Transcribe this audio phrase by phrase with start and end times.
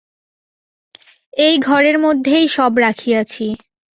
[1.37, 3.47] এই ঘরের মধ্যেই সব রাখিয়াছি।